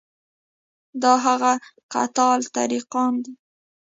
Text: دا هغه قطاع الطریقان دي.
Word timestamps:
دا 1.01 1.13
هغه 1.25 1.53
قطاع 1.93 2.31
الطریقان 2.41 3.13
دي. 3.23 3.33